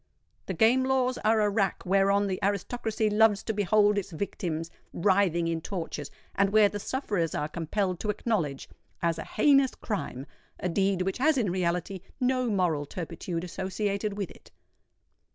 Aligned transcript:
The 0.47 0.55
Game 0.55 0.83
Laws 0.83 1.19
are 1.19 1.41
a 1.41 1.49
rack 1.51 1.85
whereon 1.85 2.25
the 2.25 2.39
aristocracy 2.43 3.07
loves 3.07 3.43
to 3.43 3.53
behold 3.53 3.99
its 3.99 4.09
victims 4.09 4.71
writhing 4.93 5.47
in 5.47 5.61
tortures, 5.61 6.09
and 6.33 6.49
where 6.49 6.69
the 6.69 6.79
sufferers 6.79 7.35
are 7.35 7.47
compelled 7.47 7.99
to 7.99 8.09
acknowledge 8.09 8.67
as 9.03 9.19
a 9.19 9.23
heinous 9.23 9.75
crime 9.75 10.25
a 10.59 10.69
deed 10.69 11.03
which 11.03 11.19
has 11.19 11.37
in 11.37 11.51
reality 11.51 11.99
no 12.19 12.49
moral 12.49 12.87
turpitude 12.87 13.43
associated 13.43 14.17
with 14.17 14.31
it. 14.31 14.49